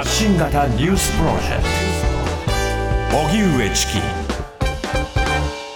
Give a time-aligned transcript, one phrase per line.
[0.00, 1.62] 発信型ニュースプロジェク
[3.10, 3.18] ト。
[3.18, 3.92] 荻上チキ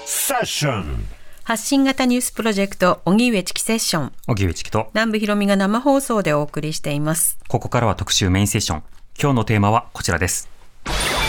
[0.07, 1.05] セッション
[1.43, 4.13] 発信型ニュースプロジェクト荻上チキセッション。
[4.27, 4.89] 荻上チキと。
[4.95, 7.39] 南部ひろみが生放送でお送りしています。
[7.49, 8.83] ここからは特集メインセッション。
[9.21, 10.49] 今日のテーマはこちらです。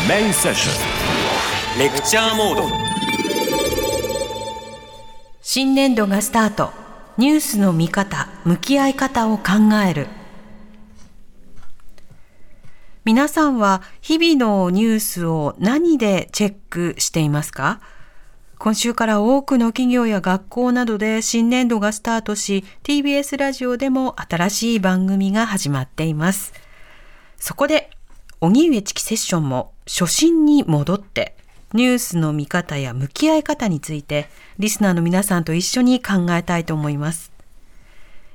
[0.08, 1.80] メインセッション。
[1.80, 2.64] レクチャーモード。
[5.42, 6.70] 新年度がスタート。
[7.18, 9.44] ニュースの見方向き合い方を考
[9.86, 10.08] える
[13.06, 17.80] 皆さんは日々のニュースを何でチェックしていますか？
[18.58, 26.52] 今週から多くの企業や学校などで新年度がスタートし、TBS ラジオでも新しい番組が始まっています。
[27.38, 27.92] そこで、
[28.42, 31.36] 荻上チキセッションも初心に戻って、
[31.74, 37.35] ニュースの見方や向き合い方について、リスナーの皆さんと一緒に考えたいと思います。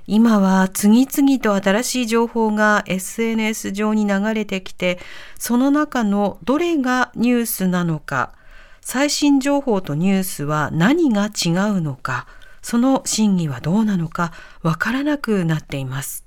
[0.07, 4.99] 今は次々と新しい情報が SNS 上に流れてきて、
[5.39, 8.33] その中のどれがニュースなのか、
[8.81, 12.27] 最新情報とニュースは何が違うのか、
[12.63, 16.25] その真偽はどうなのかわからなくなっています。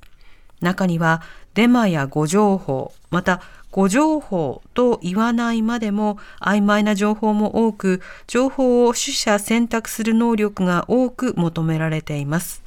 [0.61, 1.21] 中には
[1.53, 12.62] デマや誤情報、また誤情報と言わないまでも曖昧な情報も多く、情報を取捨選択する能力が多く求められています。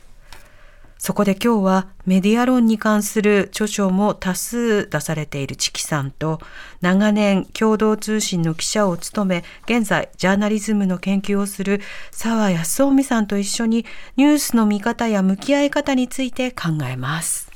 [0.99, 6.41] そこで今日はメディア論に関する著書も多数出されているチキさんと
[6.81, 11.81] 長年共同通信の記者を務め現在ジャーナリズムの研究をする
[12.11, 13.85] 澤康臣さんと一緒に
[14.17, 17.51] ニュースの見方や向き合い方について考えます。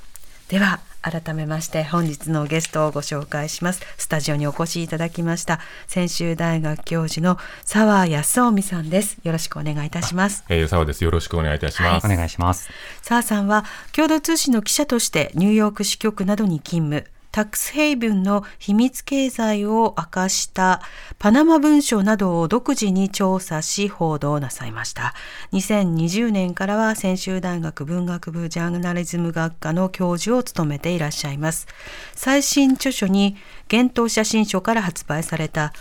[0.48, 3.80] では改めまして本日のゲストをご紹介します。
[3.96, 9.18] スタジオにお越しいただきました専修大学教授の澤康臣さんです。
[9.22, 10.44] よろしくお願いいたします。
[10.48, 11.04] えー、澤です。
[11.04, 12.06] よろしくお願いいたします。
[12.06, 12.68] はい、お願いします。
[13.02, 17.19] 澤さんは共同通信の記者としてニューヨーク支局などに勤務。
[17.32, 20.82] タックスヘイブンの秘密経済を明かした
[21.18, 25.14] パナマ文書などを独自に調査し報道なさいました。
[25.52, 31.66] 2020年からは専修大学文学部ジャーナリズム学科の教授を務めていらっしゃいます。
[32.14, 33.36] 最新著書に
[33.70, 35.72] 幻冬写真書から発売された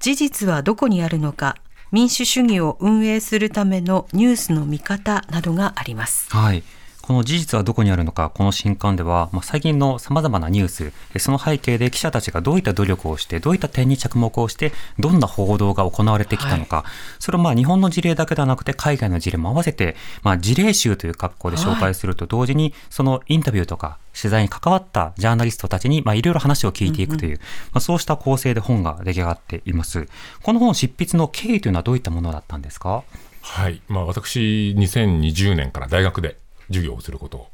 [0.00, 1.56] 事実はどこにあるのか
[1.90, 6.28] 民主主義を運営するためのニュースの見方などがあります。
[6.30, 6.62] はい。
[7.08, 16.84] この事実はどこにあるのか、この新刊では、まあ、最近の様々なニュース、その背景で記者たちがどういった努力をして、どういった点に着目をして、どんな報道が行われてきたのか、はい、
[17.18, 27.44] それをまあ日本の事例だけではなくて、海外の事例も合わせて、まあ、事例集という格好で紹介すると同時に、そのインタビューとか、取材に関わったジャーナリストたちに、まあ、いろいろ話を聞いていくという、うんうん、ま
[27.78, 30.06] あ、そうした構成で本が出来上がっています。
[30.42, 33.02] この本執筆の経緯というのはどういったものだったんですか？
[33.40, 36.36] はい、まあ、私、2020年から大学で
[36.68, 37.48] 授業をすることを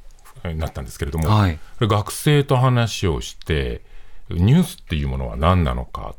[0.44, 3.80] になったんですけれども、はい、学生と話をして
[4.28, 6.14] ニュースっていうものは何なのか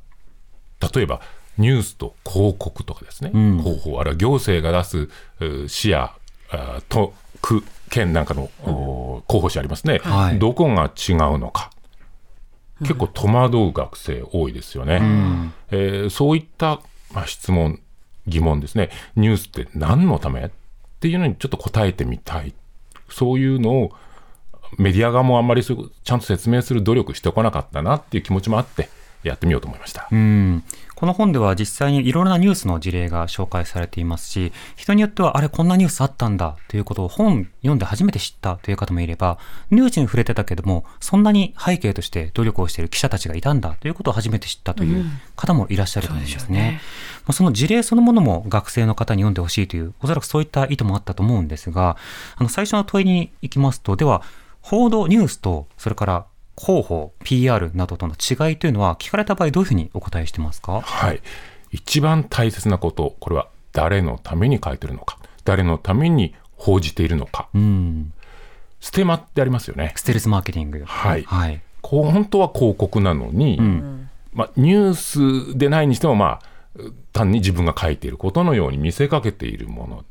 [0.94, 1.22] 例えば
[1.58, 5.08] ニュースと広告とかですね、うん、広報あるいは行政が出
[5.68, 6.14] す市や
[6.90, 8.50] 都区県なんかの、
[9.28, 11.70] 広報誌ありますね、はい、どこが違うのか。
[12.80, 16.82] 結構戸惑う学生多いですよね、うん、えー、そういった、
[17.14, 17.80] まあ、質問
[18.28, 18.90] 疑問ですね。
[19.16, 20.46] ニュースって何のため？
[20.46, 20.50] っ
[21.00, 22.54] ていうのにちょっと答えてみたい
[23.10, 23.92] そういうのを
[24.78, 28.90] メディア側もあんまりちゃんと説明する努力してこなかったなっていう気持ちもあって、
[29.30, 30.08] やってみようと思いました。
[30.12, 30.64] うん。
[30.96, 39.38] この本では実際にいろいろなニュースの事例が紹介されていますし、人によっては、あれ、こんなニュースあったんだということを本読んで初めて知ったという方もいれば、
[39.72, 46.40] ニュースに触れてたけども、そんなに背景として努力をしている記者たちがいたんだということを初めて知ったという方もいらっしゃると思うんですね。
[46.40, 46.82] うん、そね。
[47.26, 51.98] まあ、その事例そのものも学生の方に読んでほしいという、おそらくそういった意図もあったと思うんですが、
[52.38, 54.22] あの最初の問いに行きますと、では、
[54.62, 56.26] 報道、ニュースと、それから
[56.58, 60.82] 広報、PR などとの違いというのは、聞かれた場合、どういうふうにお答えしてますか？
[60.82, 61.22] はい、
[61.72, 67.50] 一番大切なこと、これは誰のために書いてるのか、誰のために報じているのか。
[67.54, 68.14] うん
[68.80, 69.94] ステマってありますよね。
[69.96, 70.84] ステルスマーケティング。
[70.86, 71.24] はい。
[71.24, 76.82] はい、こう本当は広告なのに、うん、まあ、ニュースでないにしても、まあ、
[77.12, 80.06] 単に自分が書いていることのように見せかけているもの。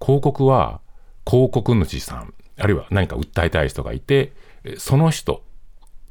[0.00, 0.80] 広告は
[1.24, 4.32] 広告主さん、あるいは何か訴えたい人がいて、
[4.78, 5.44] その人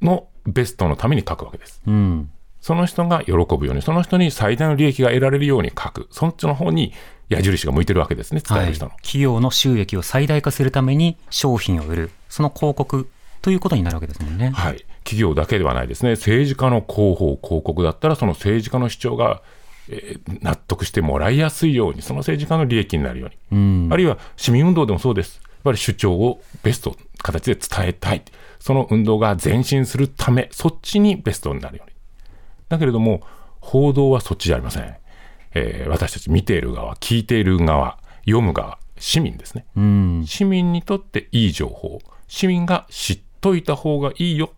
[0.01, 1.81] のベストのために書くわけです。
[1.85, 2.29] うん、
[2.61, 6.07] その人が喜ぶように、その人に最大の利益が得られるように書く。
[6.11, 6.93] そっちの方に
[7.29, 8.91] 矢印が向いてるわけですね、伝える人の。
[8.91, 12.11] はい、企業の収益を最大化するために商品を売る。
[12.29, 13.09] その広告
[13.41, 14.49] ということになるわけですもんね。
[14.49, 14.85] はい。
[15.03, 16.11] 企業だけではないですね。
[16.11, 19.41] 政治家の広報、広告だったら、その政治家の主張が、
[19.89, 23.37] えー、納得してもらいやすいように、その政治家の利益になるように。
[23.57, 25.41] うん、あるいは市民運動でもそうです。
[25.63, 28.23] ぱり主張をベスト形で伝えたい。
[28.59, 31.95] その運動が前進するため、そっちにベストになるように。
[32.69, 33.21] だけれども、
[33.59, 34.95] 報道はそっちじゃありません。
[35.53, 39.65] えー、私たち見ている側、聞いている側、読む側、市民ですね。
[40.25, 44.51] 市民にとっていい情報、市民が知っといた方がいいよ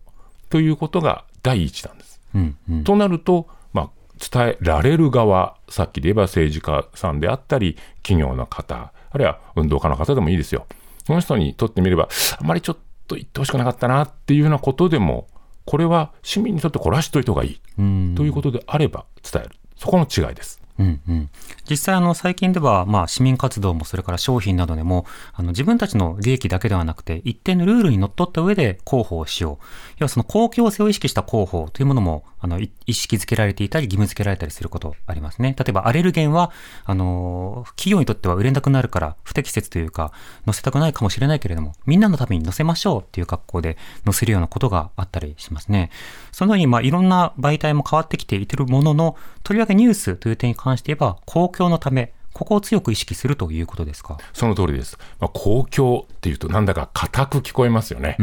[0.48, 2.20] ということが第一なんです。
[2.34, 10.66] うんうん、となると、まあ、伝えられる側、さっきで言えば政治家さんであったり、企業の方、あるいは運動家の方でもいいですよ。
[11.10, 12.08] その人にとってみれば、
[12.38, 12.76] あまりちょっ
[13.08, 15.26] と言ってほしくなかったなっていうようなことでも、
[15.64, 17.82] これは市民にとって凝らしといた方がいいと
[18.22, 19.56] いうことであれば伝える。
[19.76, 20.59] そこの違いです。
[20.80, 21.30] うんうん、
[21.68, 25.04] 実際あの最近ではまあ市民活動もそれから商品などでも
[25.34, 29.64] あの自分たちの利益だけではなくて一定のルールにのっとった上で広報をしよう。
[29.98, 35.54] 要はその公共性を意識した広報というものもあの意識づけられていたり義務づけられたりすることありますね。
[35.58, 36.50] 例えばアレルゲンは
[36.86, 40.12] あの企業にとっては売れなくなるから不適切というか
[40.46, 43.76] 載せたくないかもしれないけれどもみんなのために載せましょうっていう格好で
[44.06, 45.90] 載せるようなことがあったりしますね。
[46.32, 54.18] そのようにまあいろんな媒体も変わってきていてるもののとりわけニュースという点に関して言えば、公共のため、ここを強く意識するということですか？
[54.32, 54.98] その通りです。
[55.18, 58.16] まあ、公共っていうと、なんだか固く聞こえますよね。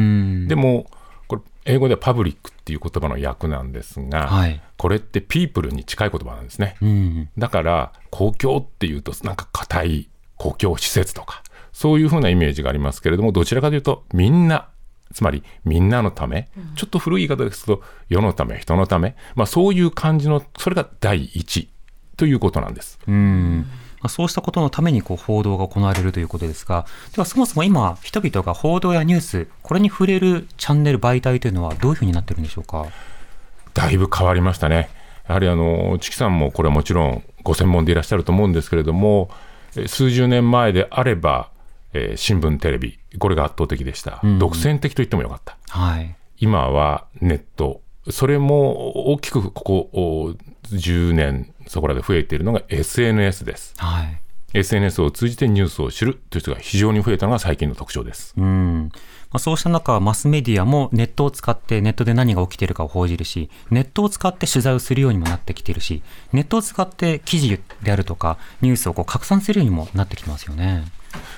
[0.48, 0.86] でも、
[1.28, 7.30] これ、英語ではパブリックっていう言葉の訳なんですが、はい、これってピープルに近い言葉なんですね。
[7.38, 14.70] だから、公共っていうと、なんか硬い公共施設とか、そういうふうなイメージがありますけれども、どちらかというと、みんな
[15.14, 21.70] つまりみんなのため、ちょっと古い言い方ですけど、世のため、人のため、まあ、そういう感じの、それが第一
[22.18, 23.00] ということなんです。
[23.08, 23.66] うん
[24.10, 26.86] そうしたことのためにこう報道が行われるということですが、
[27.16, 32.86] ではそもそも今、人々が報道やニュース、これに触れるチャンネル、媒体というのは、どういうふうになってるんでしょうか？
[33.74, 34.90] だいぶ変わりましたね。
[35.28, 39.31] やはりあの、チキさんもこれはもちろんご専門でいらっしゃると思うんですけれども、
[39.88, 41.50] 数十年前であれば、
[41.94, 49.51] えー、新聞、テレビ、これが圧倒的でした、うん、独占的と言ってもよかった、はい、今はネット、それも大きくこ
[49.92, 50.36] こ
[50.71, 53.74] 10年、そこらで増えているのが SNS です。
[53.77, 54.21] はい
[54.54, 58.33] SNS を通じてニュースを知るという人が非常に増えたのが最近の特徴です。
[58.38, 58.92] うん
[59.30, 66.01] まあ、そうした中、マスメディアもネットを使ってネットで何が起きているかを報じるし、ネットを使って取材をするようにもなってきているし、
[66.31, 70.86] ネットを使って記事であるとか、ニュースをこう拡散するようにもなってきてますよね。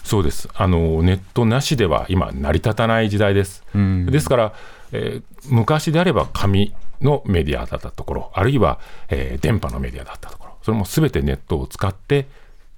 [0.03, 3.63] そうですあのネットなしでは今、成り立たない時代です。
[3.73, 4.53] うん、ですから、
[4.91, 12.27] えー、昔であれば紙のメディアだったところ、あるいは、えー、電波のメディアだったところ、それもすべてネットを使って、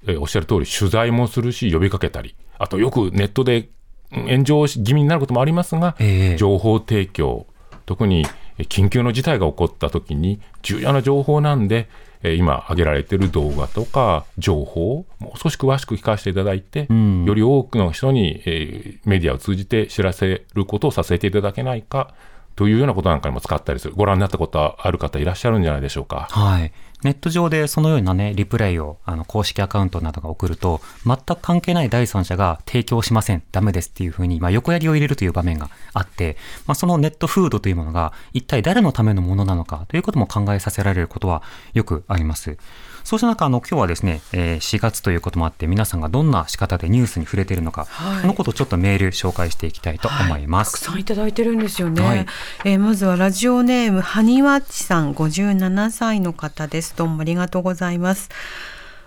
[0.07, 3.69] えー、おっしゃる通り、取材もするし、呼びかけたり、あとよくネットで
[4.11, 7.47] 炎上気味になることもありますが、えー、情報提供、
[7.85, 8.25] 特に
[8.59, 11.89] 緊急の事態が起こったときに、重要な情報なんで、
[12.23, 22.13] え今挙げられている動画とか情報をもう少し詳しく聞かせていただいて、うん、より多くの人に、えメディアを通じて知らせることをさせていただけないか
[22.55, 26.27] というようなことなんかにも使ったりする、ご覧になったことある方いらっしゃるんじゃないでしょうか。
[26.29, 26.71] はい。
[27.03, 36.37] ネット上でそのようなね、リプレイをあの公式アカウントなどが送ると、全く関係ない第三者が提供しません、ダメですっていうふうに、まあ、横やりを入れるという場面があって、
[36.67, 42.57] まあ、そのネットフードというものが一体誰のためのものなのかということも考えさせられることはよくあります。
[43.03, 50.75] そうした中、あの今日はですね、えー、4月ということもあって、皆さんがどんな仕方でニュースに触れているのか、はい、このことをちょっとメール紹介していきたいと思います。
[50.75, 52.03] はい、たくさんいただいてるんですよね。
[52.03, 52.25] はい、
[52.65, 56.95] えー、まずはラジオネームハニワッチさん、57歳の方です。
[56.95, 58.29] どうもありがとうございます。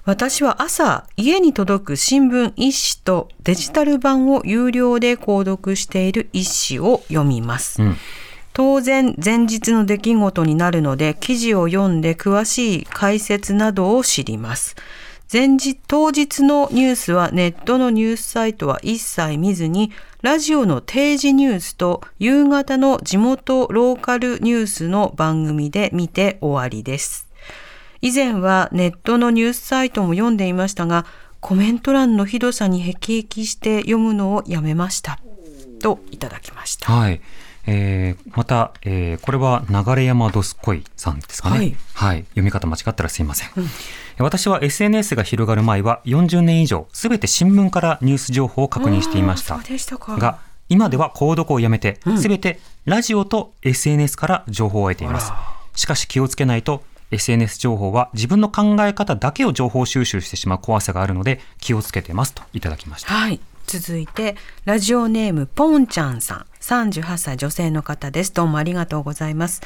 [0.04, 7.82] 私は朝家に届く新聞一紙とデジタル版を有料で購読している一紙を読みます。
[7.82, 7.96] うん
[8.54, 14.76] 当然前日の出来事になるので記事を読んで詳しい解説などを知ります。
[15.32, 19.90] 前日、当日のニュースはネットのニュースサイトは一切見ずに、
[20.22, 27.26] ラジオの定時ニュースと夕方の地元ローカルニュースの番組で見て終わりです。
[28.02, 31.06] 以前はネットのニュースサイトも読んでいましたが、
[31.40, 35.18] コメント欄のひどさに辟易して読むのをやめました。
[35.82, 36.92] といただきました。
[36.92, 37.20] はい。
[37.66, 42.24] えー、また、えー、これは流山どすこいさんですかね、はい、はい。
[42.24, 43.50] 読み方間違ったらすいません。
[43.56, 43.66] うん、
[44.18, 49.62] 私は SNS が広がる前は40年以上、すべて新聞からニュース情報を確認していました。
[49.78, 55.32] したが、今では購読をやめて、すべてラジオと SNS から情報を得ています。
[55.74, 63.12] しかし気をつけないと SNS 情報は自分の考え方だけを情報収集してしまう怖さがあるので気をつけてますといただきました。
[63.12, 63.40] はい。
[63.66, 66.46] 続いて、ラジオネームポンちゃんさん。
[66.60, 68.32] 38歳女性の方です。
[68.32, 69.62] どうもありがとうございます。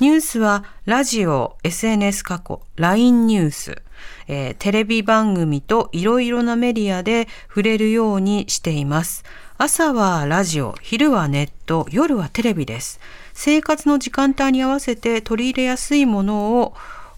[0.00, 3.82] ニュースはラジオ、SNS 過去、LINE ニュース、
[4.26, 9.24] えーテレビ番組といろいろなメディアで触れるようにしています。
[9.56, 12.98] 朝はラジオ、昼はネット、夜はテレビです。
[13.34, 16.74] 生活の時間帯に合わせて取り入れやすいものを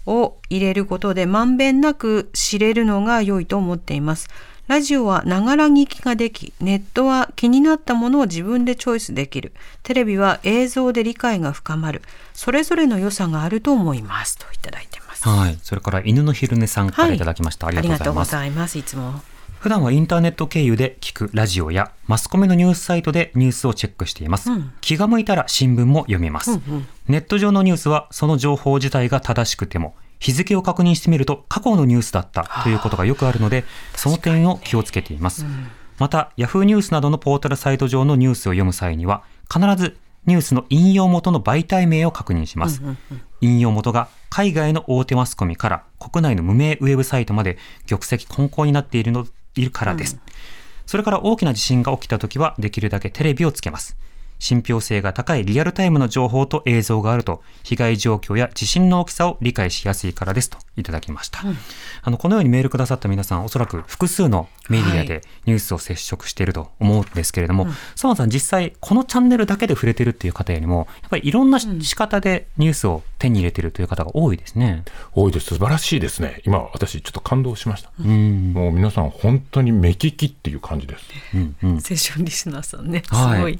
[0.07, 4.29] を入れることでまんべんなく知れるのが良いと思っています。
[4.67, 9.53] ラジオはながら聞きができ、ネットは気になったものを自分でチョイスできる。
[9.81, 12.01] テレビは映像で理解が深まる。
[12.33, 14.37] それぞれの良さがあると思います。
[14.37, 15.27] といただいてます。
[15.27, 15.57] はい。
[15.63, 17.67] それから犬の昼寝さんからいただきました。
[17.67, 18.03] ありがとうございます。
[18.03, 18.77] ありがとうございます。
[18.77, 19.21] いつも。
[19.59, 24.51] 普段はインターネット経由で聞くラジオやマスコミのニュースサイトでニュースをチェックしています。
[24.81, 26.59] 気が向いたら新聞も読みます、
[27.07, 35.45] ネット上のニュースはその情報自体が正しくても日付を確認してみると過去のニュースだったということがよくあるのでその点を気をつけています。
[35.99, 39.97] また、ヤフーニュースなどのポータルサイト上のニュースを読む際には必ず
[40.27, 42.81] ニュースの引用元の媒体名を確認します。
[43.41, 47.57] 引用元が海外の大手マスコミから国内の無名ウェブサイトまで
[47.87, 50.19] 玉石混交になっているのいるからです。
[50.85, 53.97] それから大きな地震が起きたときはできるだけテレビをつけます。
[54.39, 61.41] 信憑性が高いリアルタイムの情報と映像があると被害状況や地震の大きさを理解しやすいからですといただきました。
[62.01, 74.83] あのこのようにメールくださった皆さんおそらく複数のメディアでニュースを接触していると思うんですけれども、澤さん実際このチャンネルだけで触れてるっていう方よりもやっぱりいろんな仕方でニュースを手に入れてるという方が多いですね。
[75.13, 75.47] 多いです。
[75.47, 76.41] 素晴らしいですね。
[76.45, 77.91] 今、私、ちょっと感動しました。
[77.99, 78.53] うん。
[78.53, 81.05] もう皆さん、本当に目利きっていう感じです。
[81.33, 81.81] うんうん。
[81.81, 83.03] セッションリスナーさんね。
[83.05, 83.59] すはいごい。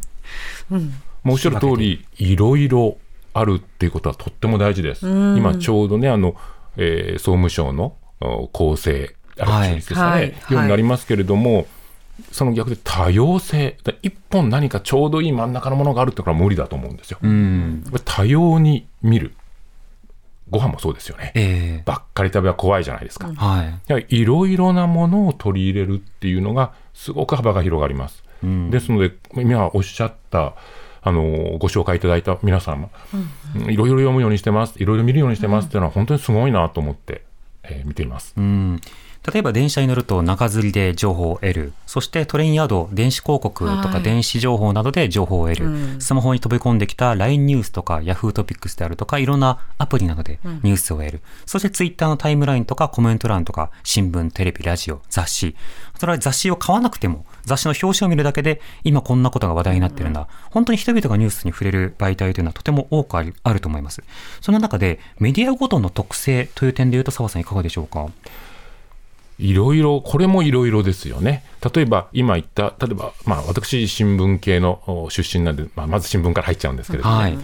[0.71, 0.93] うん。
[1.23, 2.97] もうおっしゃる通り、いろいろ
[3.33, 5.07] あるっていうことはとっても大事です。
[5.07, 6.35] 今ちょうどね、あの、
[6.77, 11.67] えー総務省のお構成、あれはい中立ですかね、はいようになりますけれども、
[12.31, 17.19] その逆で多様性、で一本何かちょうどいい真ん中のものがあるってこれは無理だと思うんですよ。
[18.05, 19.33] 多様に見る。
[20.49, 21.33] ご飯もそうですよね。
[21.35, 23.27] ええばっかり食べは怖いじゃないですか。
[23.35, 23.65] は
[24.07, 28.23] いろいろなものを取り入れるっていうのがすごく幅が広がります。
[28.43, 30.53] うんですので今おっしゃった
[31.01, 32.89] あのご紹介いただいた皆様、
[33.55, 37.23] いろいろ読むようにしてますいろいろ見るようにしてますっていうのは本当にすごいなと思って、
[37.63, 38.33] えー見ています。
[38.37, 38.81] うん。
[39.31, 41.73] 例えば電車に乗ると中吊りで情報を得る。
[41.85, 45.65] そしてトレインヤード、電子広告とはいか電子情報などで情報を得る。
[45.65, 51.21] うんスマホに飛び込んできた LINE ニュースとか Yahoo トピックスであるとかいろんなアプリなどでニュースを得る。
[51.45, 55.55] そして Twitter のタイムラインとかコメント欄とか新聞、テレビ、ラジオ、雑誌。
[55.99, 60.27] それは雑誌を買わなくても雑誌の表紙を見るだけで今こんなことが話題になってるんだ。
[60.51, 64.03] 本当に人々がニュースに触れる媒体というのはとても多くありあると思います。
[64.41, 68.07] その中でメディアごとの特性という点で言うと澤さんいかがでしょうか？
[69.39, 71.43] いろいろ、これもいろいろですよね。
[71.75, 77.37] 例えば、今言った、例えば、まあ、私、新聞系のお出身なんで、まあ、まず新聞から入っちゃうんですけれども、はい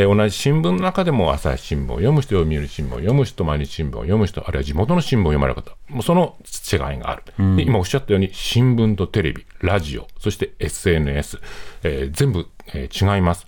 [0.00, 6.36] えー同じ新聞の中でも、朝日新聞を読む人、読売新聞を読む人、毎日新聞を読む人、あるいは地元の新聞を読まれる方、もうその
[6.72, 7.56] 違いがある。
[7.56, 11.40] で今おっしゃったように、新聞とテレビ、ラジオ、そして SNS、
[11.82, 13.46] えー全部、えー違います。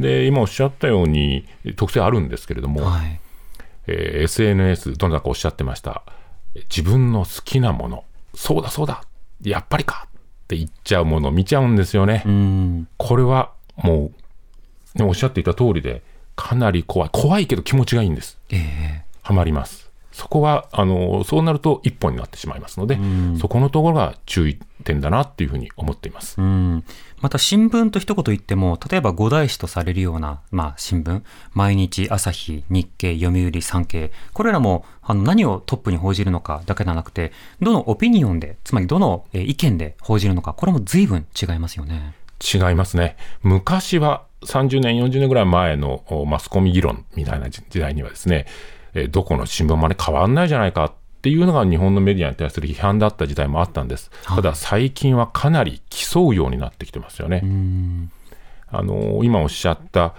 [0.00, 3.20] で、今おっしゃったように、特性あるんですけれども、はい。
[3.86, 6.02] えー SNS、どなたかおっしゃってました？
[6.70, 8.04] 自分の好きなもの、
[8.34, 9.02] そうだそうだ、
[9.42, 10.10] やっぱりかっ
[10.48, 12.24] て言っちゃうものを見ちゃうんですよね。
[12.26, 12.88] うん。
[12.96, 14.12] これはもう、
[14.94, 16.02] ね、おっしゃっていた通りで、
[16.36, 17.10] かなり怖い。
[17.12, 18.38] 怖いけど気持ちがいいんです。
[18.50, 19.88] ええハマります。
[20.18, 22.98] そこは、あの、そうなると一本になってしまいますので、
[23.38, 26.40] そこのところが注意点だなっていうふうに思っています。
[26.40, 26.82] うん。
[27.20, 37.30] また新聞と一言言っても、例えば五大紙とされるような、まあ新聞、毎日、朝日、日経、読売、産経、これらもあの何をトップに報じるのかだけではなくて、
[37.60, 42.14] どのオピニオンで、つまりどのえー意見で報じるのか、これも随分違いますよね。
[42.42, 43.16] 違いますね。
[43.42, 48.46] 昔は30年、40年ぐらい前のおマスコミ議論みたいな時時代にはですね、
[48.94, 54.10] えーどこの新聞まで変わんないじゃないかっていうのが日本のメディアに対する批判だった時代もあったんです。
[54.24, 57.42] ただ最近はかなり競うようになってきてますよね。
[58.70, 60.14] あの今おっしゃった、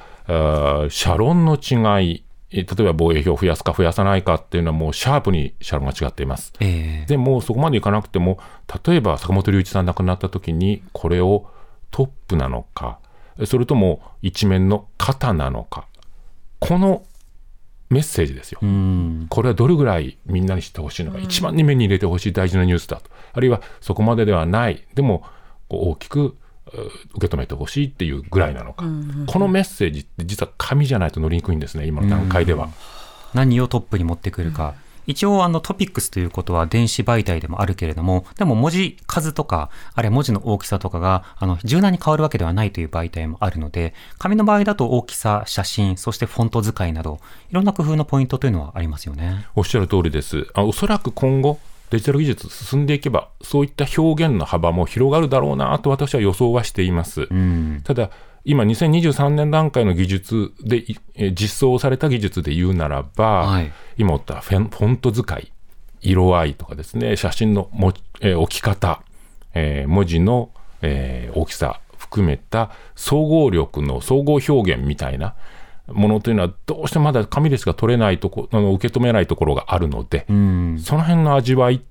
[0.89, 6.51] 社論の違い、えー例えば防衛費を増やすか増やさないかっていうのはもうシャープに社論が違っています。
[6.59, 8.39] ええでもそこまでいかなくても
[8.85, 11.47] 例えば坂本龍一さん亡くなった時にこれを
[11.91, 12.99] トップなのか
[13.45, 15.87] それとも一面の肩なのか。
[16.59, 17.03] この
[17.89, 19.27] メッセージですよ、うん。
[19.29, 23.09] これはどれぐらいみんなに知ってほしいのか、一番に目に入れてほしい大事なニュースだと。
[23.33, 24.85] あるいはそこまでではない。
[24.93, 25.23] でも
[25.69, 26.37] 大きく
[27.15, 28.85] 受け止めてほしいっていうぐらいなのか、
[29.25, 32.69] このメッセージって実は紙じゃないと乗りにくいんですね、今の段階では。
[33.33, 34.75] 何をトップに持ってくるか。
[35.09, 49.47] 一応あのトピックスということは電子媒体でもあるけれども、でも文字数とか、あるいは文字の大きさとかが、あの、柔軟に変わるわけではないという媒体もあるので、紙の場合だと大きさ、写真、そしてフォント使いなど、いろんな工夫のポイントというのはありますよね。
[49.55, 50.45] おっしゃる通りです。
[50.53, 51.57] あおそらく今後、
[51.89, 57.27] デジタル技術進んでいけば、そういった表現の幅も広がるだろうなと私は予想はしています。
[57.83, 58.11] ただ、
[58.45, 60.85] 今、2023年段階の技術で、
[61.33, 65.51] 実装された技術で言うならば、はい、今言ったフォント使い、
[66.01, 69.01] 色合いとかですね、写真のも、えー、置き方、
[69.53, 75.35] えー、文字の、えー、大きさ含めた総合力の総合表現みたいな
[75.93, 81.81] ものというのは、どうしてもまだ紙ですが取れないとこあの受け止めないところがあるので、その辺の味わい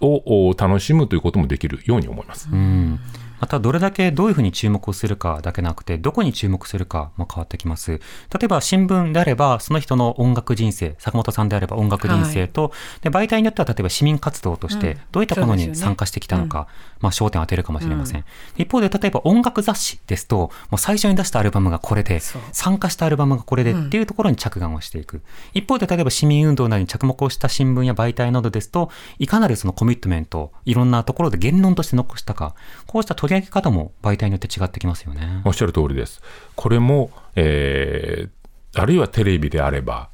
[0.00, 2.48] を楽しむということもできるように思います。
[2.52, 3.00] うん
[3.40, 7.92] またどれだけどういうふうに注目をするかだけなくて、どこに注目するかも変わってきます。
[7.92, 8.00] 例
[8.44, 18.20] えば新聞であれば、その人の音楽人生、坂本さんであれば音楽人生と、はい、で媒体によっては例えば市民活動として、どういったものに参加してきたのか、うんねうん、まあ焦点を当てるかもしれません。
[18.20, 18.24] うん、
[18.56, 22.20] 一方で、例えば音楽雑誌ですと、もう最初に出したアルバムがこれで、
[22.52, 25.22] 参加したアルバムがこれでっていうところに着眼をしていく。
[25.54, 32.54] 一方で、例えば市民運動などに着目をした新聞や媒体などですと、いかなるそのコミットメント、いろんなところで言論として残したか、
[32.86, 35.42] こうした取り上げ方も媒体によって違ってきますよね。
[35.44, 36.20] おっしゃる通りです。
[36.56, 40.10] これも、えー、あるいはテレビであれば、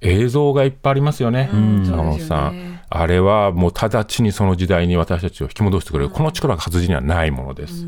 [0.00, 1.50] 映像がいっぱいありますよね、
[1.86, 2.78] 坂本さん。
[2.90, 7.86] あれはもう直ちにその時代に私たちを引き戻してくれる、この力が活字にはないものです。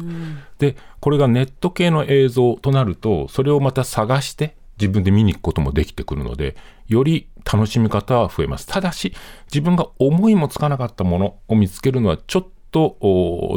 [0.58, 6.56] で、これがネット系の映像となると、それをまた探して、自分で見に行くこともできてくるので、
[6.88, 8.66] より楽しみ方は増えます。
[8.66, 9.14] ただし、
[9.46, 12.96] 自分が思いもつかなかったものを見つけるのはちょっと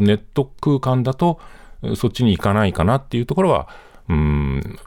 [0.02, 1.40] ネット空間だと
[1.96, 3.68] そっちに行かないかなっていうところは、
[4.10, 4.80] うん、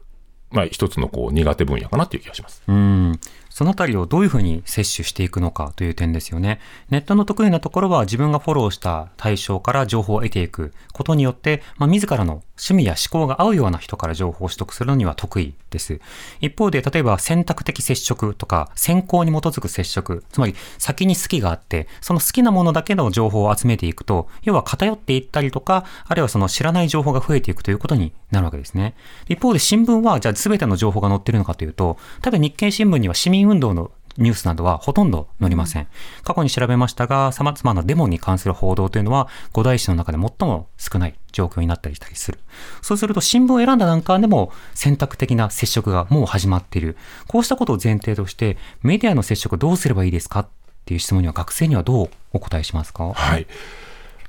[0.51, 2.63] まあ一つのこう苦手分野かなっていう気がします。
[2.67, 3.21] うん
[3.57, 6.61] そのあたりをどういうふうに摂取していくのかという点ですよね。
[6.91, 16.01] ネットの得意なところは自分がフォローした対象から情報を得ていくことによって、まあ、自らの趣味や思考が合うような人から情報を取得するのには得意です。
[16.41, 28.95] 一方で、例えば選択的接触とか、先行に基づく接触、つまり先に好きがあって、その好きなものだけの情報を集めていくと、要は偏っていったりとか、あるいはその知らない情報が増えていくということになるわけですね。
[29.29, 35.87] 一方で新聞は、じゃあ全ての情報が載ってるのかというと、例えば日経新聞には市民運動のニュースなどはほとんど載りません。
[36.25, 42.39] 過去に調べましたが、様々なデモに関する報道というのは、五大紙の中で最も少ない状況になったりしたりする。
[42.83, 46.97] そうすると、新聞を選んだ段階でも選択的な接触がもう始まっている。
[47.29, 50.49] こうしたことを前提として、メディアの接触どうすればいいですかっ
[50.85, 53.13] ていう質問には、学生にはどうお答えしますか？
[53.13, 53.47] はい。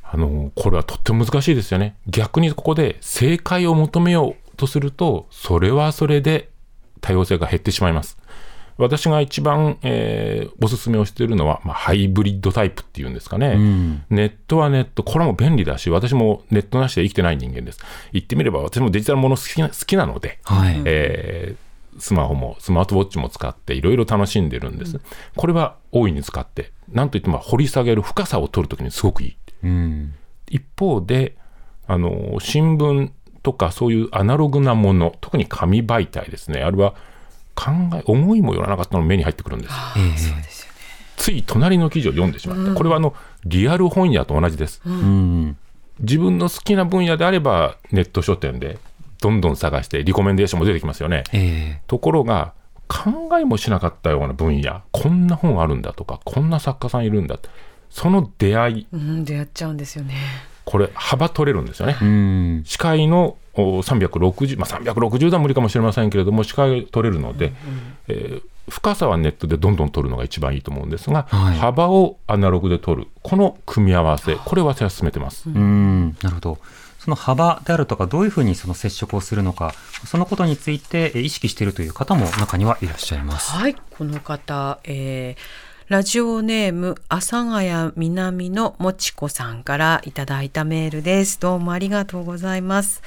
[0.04, 1.97] あの、これはとっても難しいですよね。
[2.08, 6.50] 逆にここで正解を求めようとすると、それはそれで
[7.02, 8.17] 多様性が減ってしまいます。
[8.77, 17.79] 私が一番、えー、おすすめをしているのは、まあ、ハイブリッドタイプっていうんですかね、うん、ネットはネット、これも便利だし、私もネットなしで生きてない人間です。
[18.13, 24.97] 言ってみれば、私もデジタルもの好きな好きなので、はい、えー、スマホもスマートウォッチも使っていろいろ楽しんでるんです。
[24.97, 25.01] うん、
[25.35, 29.37] これは大いに使って、なんといっても掘り下げる深さを取るときにすごくいい。
[29.63, 30.13] うん、
[30.49, 31.35] 一方で、
[31.87, 33.11] あの、新聞
[33.41, 36.95] とかそういうアナログなもの、特に紙媒体ですね、あれは
[37.58, 39.74] 考え、思いもよらなかったのが目に入ってくるんです。
[41.17, 42.74] つい隣の記事を読んでしまった。
[42.76, 44.82] これはあの、リアル本屋と同じです。
[46.00, 48.78] 自分の好きな分野であれば、ネット書店で
[49.20, 51.24] どんどん探して、リコメンデーションも出てきますよね。
[51.34, 52.54] えー、ところが、
[52.88, 57.38] 考えもしなかったような分野、こんな本あるんだとか、こんな作家さんいるんだ
[57.89, 60.15] その出会い、うん、出会っちゃうんですよね。
[60.65, 62.63] これ、幅取れるんですよね。
[62.65, 67.56] 視界の360、まあ、360度は無理かもしれませんけれども、視界取れるので、うんうん、
[68.08, 75.50] えー、深さはネットでどんどん取るのが一番いいと思うんですが、はい、幅をアナログで取る、この組み合わせ、これ私は進めてます。
[75.50, 76.58] うんなるほど
[77.00, 79.74] その幅であるとか、どういうふうにその接触をするのか、
[80.06, 83.52] そのことについて意識しているという方も中にはいらっしゃいます。
[83.54, 91.39] はい、この方、えーラジオネーム、阿佐ヶ谷南のもちこさんからいただいたメールです。
[91.39, 93.02] どうもありがとうございます。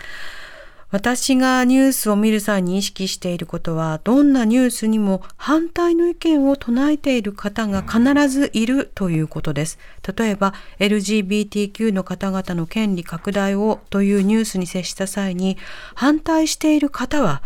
[0.91, 9.79] 私がニュースを見る際に意識していることは、どんなニュースにも反対の意見を唱えている方が必ずいるということです。
[10.17, 15.59] 例えば、LGBTQ の方々の権利拡大をというニュースに接した際に、
[15.95, 17.41] 反対している方は、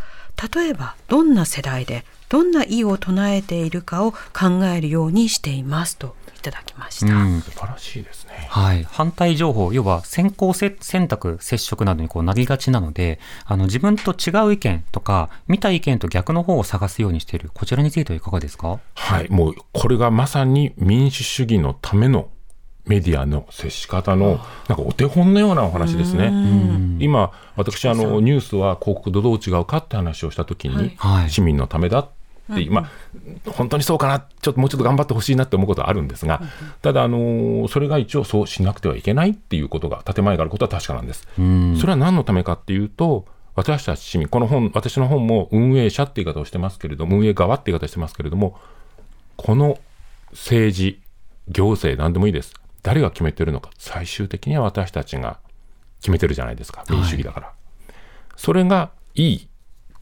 [0.55, 7.13] 例えばどんな世代で、どんな意を唱えているかを考えるようにしていますとただきました。
[7.13, 8.47] うん、素晴らしいですね。
[8.49, 8.85] はい。
[8.85, 17.51] 反対情報、要は先行選択、接触などにこうなりがちなので、あの自分と違う意見とか、見た意見と逆の方を探すようにしている。
[17.53, 18.79] こちらについてはいかがですか？
[18.95, 19.29] はい。
[19.31, 22.29] もうこれがまさに民主主義のための
[22.87, 26.31] メディアの接し方のなんかお手本のようなお話ですね。
[27.01, 32.09] 今私あのニュースは広告とどう違うかって話をしたときに、はい、市民のためだっ
[32.53, 36.43] て、まあ、本当にそうかなちょっともうちょっと頑張ってほしいなって思うことはあるんですが、
[36.83, 41.27] ただあのそれが一応そうしなくてはいけないっていうことが建前があることは確かなんです。
[41.37, 41.41] そ
[41.87, 48.59] れは何のためかっていうと私たち市民この本私の本も運営者って言い方をしてますけれども運営側って言い方してますけれども
[49.37, 49.79] この
[50.33, 51.01] 政治
[51.49, 52.55] 行政何でもいいです。
[52.83, 55.39] 誰が決めてるのか、最終的には私たちが
[56.01, 57.47] 決めてるじゃないですか、民主主義だから。
[57.47, 57.57] はい、
[58.37, 59.49] それがいい、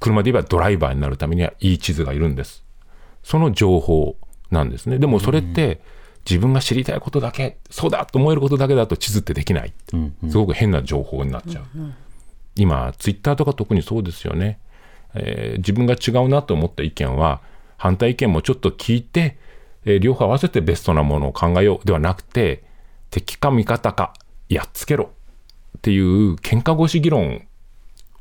[0.03, 2.65] 車で言えばドライバーになるためにはいい地図がいるんです。
[3.23, 4.17] その情報
[4.51, 4.99] なんですね。
[4.99, 5.81] でもそれって、
[6.29, 9.73] 自分が知りたいことだけ、そうだと思えることだけだと地図ってできない。
[10.29, 11.65] すごく変な情報になっちゃう。
[12.55, 14.59] 今、ツイッターとか特にそうですよね。
[15.15, 17.41] えー、自分が違うなと思った意見は、
[17.77, 19.38] 反対意見もちょっと聞いて、
[19.85, 22.65] えー、両方合わせてベストなものを考えようではなくて、
[23.11, 24.15] 敵か味方か
[24.49, 25.11] やっつけろ
[25.79, 27.47] っていう喧嘩腰議論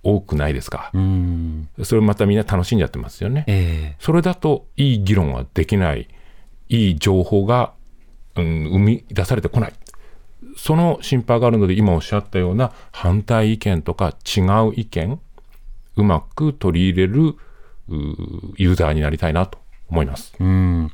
[0.03, 0.91] 多くないですか。
[1.83, 3.45] それまたみんな楽しんじゃってますよね。
[3.47, 6.07] えー、それだといい議論はできない、
[6.69, 7.73] いい情報が、
[8.35, 9.73] うん、生み出されてこない。
[10.57, 15.19] その心配があるので、今おっしゃったような反対意見とか違う意見、
[15.97, 17.35] うまく取り入れる
[18.57, 19.59] ユーザーになりたいなと
[19.89, 20.33] 思います。
[20.39, 20.91] うん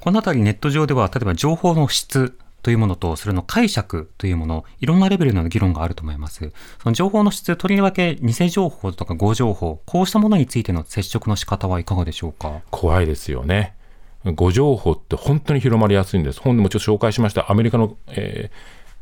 [0.00, 6.52] このあたりネット上では、例えば情報の質というものと、それの解釈というもの、いろんなレベルの議論があると思います。
[6.82, 12.60] その情報の質、とりわけ偽情報とか誤情報、こうしたものについての接触の仕方はいかがでしょうか？
[12.70, 13.74] 怖いですよね。
[14.24, 16.40] 誤情報って本当に広まりやすいんです。
[16.40, 18.50] 本でもちょっと紹介しました、アメリカの、え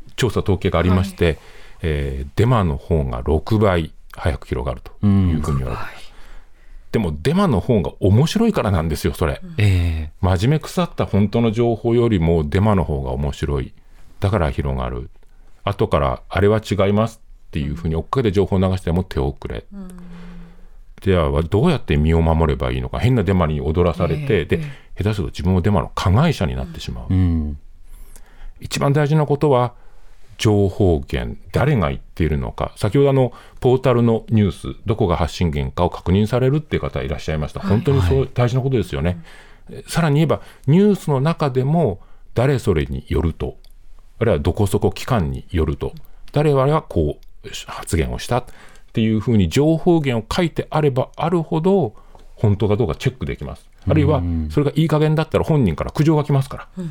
[0.07, 1.37] ー、調査統計がありまして、はい、
[1.83, 6.00] えー、デマの方が6倍早く広がるというふうに言われています。
[6.91, 9.41] でもデマの方が面白いからなんですよ、それ。
[9.57, 13.73] えー、真面目腐った本当の情報よりもデマの方が面白い。
[14.19, 15.09] だから広がる。
[15.63, 19.65] 後からあれは違いますっていうふうに追っかけて情報を流しても手遅れ。
[19.73, 19.87] うん、
[21.01, 24.57] ではどうやって身を守ればいいのか変なデマに踊らされて、えー、で
[24.97, 27.13] 下手すると自分もデマの加害者になってしまう。
[27.13, 27.59] うん、
[28.59, 29.75] 一番大事なことは
[30.41, 39.23] 情報源、誰が言っているのか、先ほどあのポータルのニュース、どこが発信源かを確認されるっていう方いらっしゃいました、本当にそう、大事なことですよね。
[39.87, 41.99] さらに言えば、ニュースの中でも、
[42.33, 43.57] 誰それによると、
[44.17, 45.93] あるいはどこそこ機関によると、
[46.31, 48.45] 誰々はこう発言をしたっ
[48.93, 51.93] ていうふうに情報源を書いてあればあるほど、
[52.35, 53.69] 本当かどうかチェックできます。
[53.87, 56.85] あるいは、それがいい加減だったら本人から苦情が来ますから。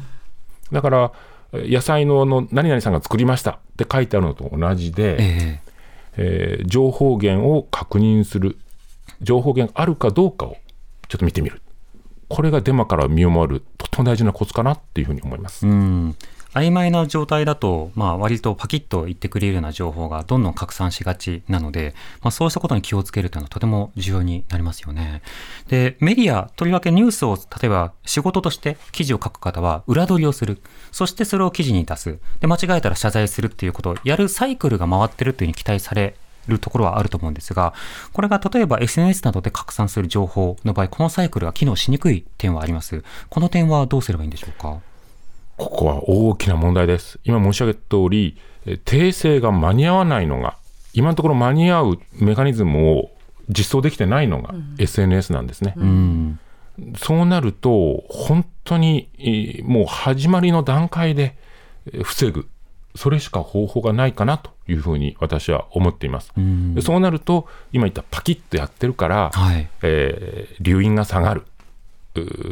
[0.70, 1.12] だから、
[1.52, 5.70] 野菜のの何々さんが作りましたって書いてあるのと同じで、えー、
[6.16, 8.56] えー、情報源を確認する、
[9.20, 10.56] 情報源あるかどうかを
[11.08, 11.60] ちょっと見てみる。
[12.28, 15.66] これがデマから身を守る、とても大事なコツかなっていうふうに思います。
[15.66, 16.16] うん
[16.54, 25.22] 曖昧な状態だと、まあ、割とパキッと言ってくれるような情報がどんどん拡散しがちなので、まあ、そうしたことに気をつけるというのはとても重要になりますよね。
[25.68, 30.60] で、メディア、とりわけニュースを、例えば仕事として記事を書く方は裏取りをする。
[30.92, 32.18] そしてそれを記事に出す。
[32.40, 36.16] で、間違えたら謝罪するっていうことをやるサイクルが回ってるというふうに期待され
[36.48, 37.74] るところはあると思うんですが、
[38.12, 43.04] これが例えば SNS などで拡散する情報の場合、このサイクルが機能しにくい点はあります。
[43.28, 44.80] この点はどうすればいいんでしょうか？
[45.60, 47.20] ここは大きな問題です。
[47.22, 48.38] 今申し上げた通り、
[48.86, 50.56] 訂正が間に合わないのが、
[50.94, 53.10] 今のところ間に合うメカニズムを
[53.50, 55.74] 実装できてないのが SNS なんですね。
[55.76, 56.40] うん、
[56.96, 59.10] そうなると、本当に
[59.64, 61.36] もう始まりの段階で
[62.04, 62.48] 防ぐ、
[62.94, 66.32] それしか方法がないかなというふうに私は思っています。
[66.38, 71.44] うん、そうなると、今言ったパキッとやってるから、はい、えー、流飲が下がる、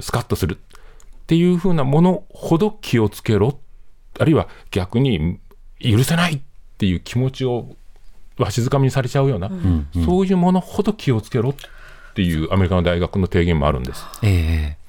[0.02, 0.58] スカッとする
[1.28, 3.60] っていうふうなものほど気をつけろ、
[4.18, 5.38] あるいは逆に
[5.78, 6.40] 許せないっ
[6.78, 7.76] ていう気持ちを
[8.38, 9.86] わしづかみにされちゃうような、うん。
[9.94, 11.54] うん、そういうものほど気をつけろっ
[12.14, 14.06] ていうアメリカの大学の提言もあるんです。
[14.22, 14.87] えー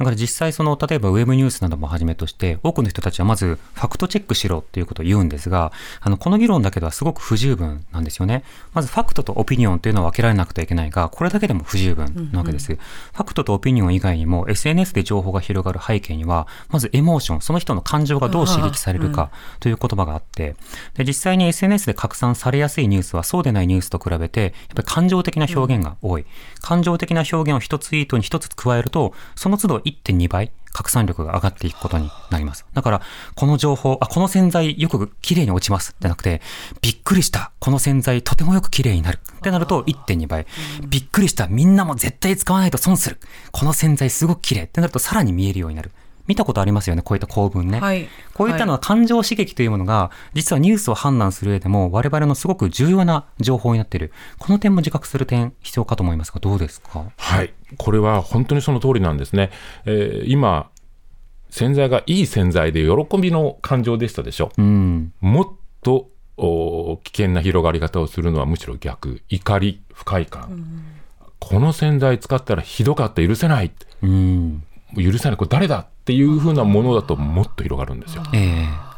[0.00, 8.42] だから実際その、例えばウェブニュースなどもはじめとして、多くの人たちはまずファクトチェックしろっていうことを言うんですが、あの、この議論だけではすごく不十分なんですよね。
[8.72, 12.70] まずファクトとオピニオンというのは分けられなくてはいけないが、これだけでも不十分なわけです。
[12.70, 12.80] うんうん、
[13.12, 20.56] ファクトとオピニオン以外にも SNS で情報が広がる背景には、まずエモーション、その人の感情がどう刺激されるかという言葉があって、
[20.94, 26.24] で実際に SNS で拡散されやすいニュースはそうでないニュースと比べて、やっぱり感情的な表現が多い。
[26.60, 32.64] 感情的な表現を一ツイートに一つ加えると、その都度1.2倍拡散力が上がっていくことになります。
[32.72, 33.02] だから、
[33.34, 36.40] この情報、あ、この洗剤よく綺麗に落ちますじゃなくて、
[36.80, 40.46] びっくりした、この洗剤とてもよく綺麗になるってなると1.2倍。
[40.88, 43.18] びっくりした、みんなも絶対使わないと損する。
[43.50, 45.90] この洗剤すごく綺麗ってなるとさらに見えるようになる。
[46.30, 47.80] 見たことありますよね、こういった構文ね。
[47.80, 54.12] はい、こういったのは感情刺激というものが、実はニュースを判断する上でも、我々のすごく重要な情報になっている。
[54.38, 57.10] この点も自覚する点、必要かと思いますが、どうですか？
[57.16, 57.52] はい。
[57.76, 59.50] これは本当にその通りなんですね。
[59.86, 60.70] えー、今、
[61.50, 64.52] 洗剤がいい洗剤で喜びの感情でしたでしょ。
[64.56, 65.48] うん、もっ
[65.82, 69.22] と危険な広がり方をするのはむしろ逆。
[69.28, 70.42] 怒り、不快感。
[70.42, 70.84] うん、
[71.40, 73.72] この洗剤使ったらひどかった、許せない。
[74.02, 74.62] うん、
[74.96, 78.22] 許せない、これ誰だっていうふうなものだともっと広がるんですよ。
[78.32, 78.90] えー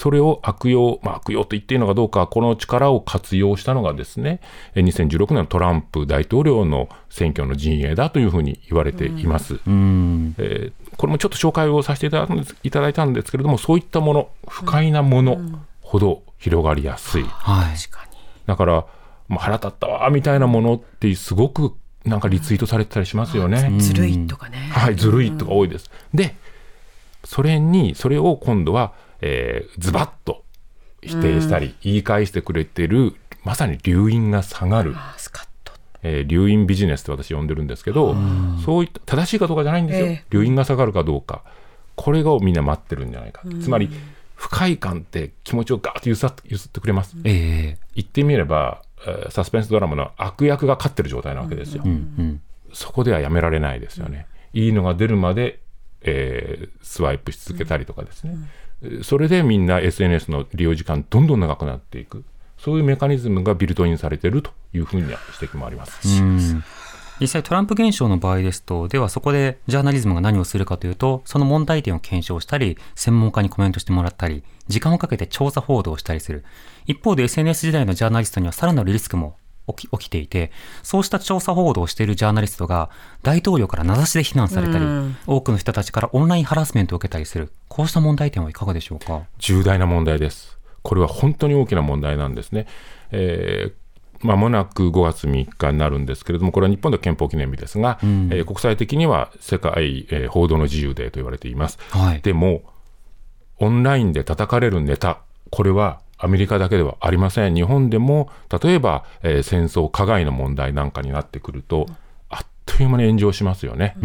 [0.00, 4.40] それを悪用、まあ、悪用と言っていいのかどうか、この力を活用したのがですね、
[4.74, 9.60] 2016年のトランプ大統領の選挙の陣営だというふうに言われています。
[9.66, 15.38] うん、えー、これもちょっと紹介をさせていただいたんですけれども、そういったもの、不快なもの
[15.82, 17.24] ほど広がりやすい。
[17.24, 17.76] はい、
[18.46, 18.86] だから、
[19.28, 23.70] まあ、腹立ったわみたいなものってすごくなんかリツイートされてたりしますよね。
[23.78, 24.70] ずるいとかね。
[24.72, 25.90] はい、ずるいとか多いです。
[26.14, 26.34] で、
[27.24, 30.44] それに、それを今度は、えー、ズバッと
[31.02, 34.94] 否定したり、言い返してくれてる、まさに留飲が下がる。
[36.02, 38.16] えー、留飲ビジネスって私呼んでるんですけど、
[38.64, 41.42] そういった正しいかどうかじゃないんですよ、えー、留飲が下がるかどうか、
[41.96, 43.90] これがみんな待ってるんじゃないか、つまり
[44.34, 55.60] 不快感って気持ちをガーッと揺さってくれます、えー、言ってみれば、えー、サスペンスドラマの悪役が勝ってる状態なわけですよ、うんうん、そこではやめられないですよね、いいのが出るまで、
[56.02, 58.36] えー、スワイプし続けたりとかですね、
[59.02, 62.24] それでみんな SNS の利用時間どんどん長くなっていく。
[62.56, 66.22] そういうメカニズムがビルトインされているというふうには指摘もあります。
[67.20, 76.44] 実際トランプ現象の場合ですと、ではそこでジャーナリズムが何をするかというと、その問題点を検証したり、専門家にコメントしてもらったり、時間をかけて調査報道をしたりする。
[76.86, 79.36] 一方で SNS 時代のジャーナリストにはさらなるリスクも
[79.68, 80.50] 起き起きていて、
[80.82, 82.90] そうした調査報道をしているジャーナリストが
[83.22, 84.84] 大統領から名指しで非難されたり、
[85.26, 89.22] 多くの人たちからオンラインハラスメントを受けたりする、こうした問題点はいかがでしょうか？
[89.38, 90.58] 重大な問題です。
[90.82, 92.66] これは本当に大きな問題なんですね。
[93.12, 93.79] えー
[94.22, 101.78] まもなく5月3日になるんですけれども、これは日本の憲法記念日ですが、うん、えー、国際的には世界、えー、報道の自由デーと言われています。
[101.90, 102.62] はい、でも、
[103.58, 107.54] オンラインで叩かれるネタ、これはアメリカだけではありません。
[107.54, 108.30] 日本でも、
[108.62, 111.86] 例えば、えー、戦争、加害の問題なんかになってくると、
[112.28, 113.96] あっという間に炎上しますよね。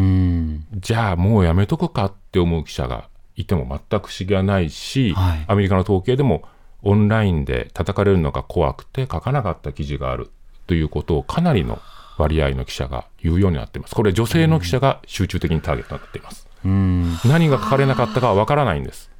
[0.75, 6.43] じゃあもうやめとくかって思う記者がいても全く不思議はないし、はい、アメリカの統計でも
[6.85, 10.31] オンラインで叩かれるのが怖くて書かなかった記事がある
[10.67, 11.79] ということをかなりの
[12.17, 13.95] 割合の記者が言うようになっています。
[13.95, 16.47] これ女性の記者が集中的にターゲットになっています。
[16.63, 19.11] 何が書かれなかったかはわからないんです。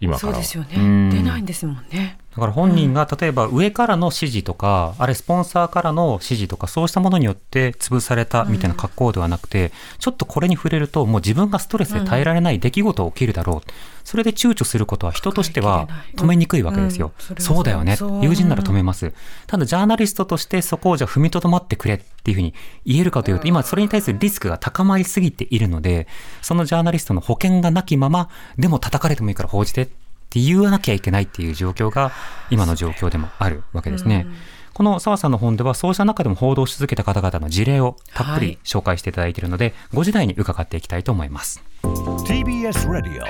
[0.00, 13.70] 今からそうですよね出ないんですもんねだから本人が例えば上からの指示とか、あれスポンサーからの指示とか、そうしたものによって潰されたみたいな格好ではなくて、ちょっとこれに触れると、もう自分がストレスで耐えられない出来事が起きるだろう。
[14.04, 17.12] それで躊躇することは人としては止めにくいわけですよ。
[17.38, 17.96] そうだよね。
[18.20, 19.14] 友人なら止めます。
[19.46, 22.52] ただ、ジャーナリストとしてそこをじゃあ踏みとどまってくれっていうふうに
[22.84, 26.06] 言えるかというと、今それに対するリスクが高まりすぎているので、
[26.42, 29.88] そのジャーナリストの保険がなきまま、でも叩かれてもいいから報じて
[30.26, 32.12] って言わなきゃいけないっていう状況が
[32.50, 34.26] 今の状況でもあるわけですね。
[34.74, 41.62] この澤さんの本ではそうした中でも報道し続けた方々の事例をたっぷり紹介していただいているので、はい、5時台に伺っていきたいと思います。
[41.82, 43.24] TBS ラディオ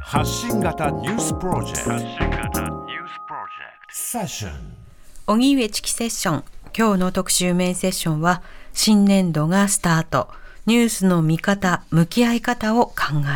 [0.00, 2.62] 発信型ニュースプロジェクト。
[3.90, 4.52] セッション
[5.26, 6.44] 荻上チキセッション。
[6.76, 10.28] 今日の特集メインセッションは新年度がスタート。
[10.66, 12.94] ニュースの見方、向き合い方を考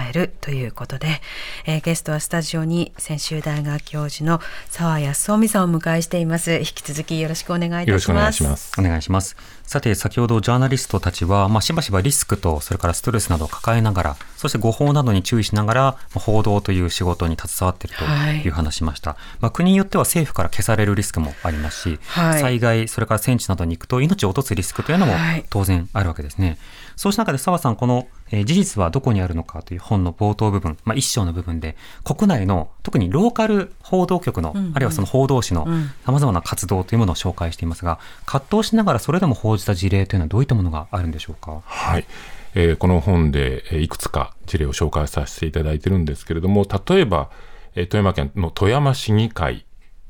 [0.08, 1.20] えるということで、
[1.66, 6.54] えー、ゲストはスタジオに専修大学教授の澤康臣さんをお迎えしています。
[6.54, 7.90] 引き続きよろしくお願いいたします。
[7.90, 8.72] よろしくお願いします。
[8.78, 9.36] お願いします。
[9.64, 18.04] さて、先ほどジャーナリストたちは、まあ、しばしばリスクと、それからストレスなどを抱えながら、そして誤報などに注意しながら、報道という仕事に携わっていると
[18.48, 19.10] いう話しました。
[19.10, 25.12] はい、まあ、国によっては政府から消されるリスクもありますし、はい、災害、それから戦地などに行くと命を落とすリスクというのも
[25.50, 26.56] 当然あるわけですね。
[26.98, 35.66] そうした中で澤さん、この、えー、事実はどこにあるのかという本の冒頭部分、まあ、一章の部分で、国内の特にローカル報道局の、うんうん、あるいはその報道誌の
[36.04, 41.62] さまざまな活動というものを紹介していますが、葛藤しながらそれでも報じた事例というのはどういったものがあるんでしょうか？
[41.64, 42.04] はい。
[42.54, 47.30] えー、この本でいくつか事例を紹介させていただいてるんですけれども、例えば、
[47.76, 49.66] えー、富山県の富山市議会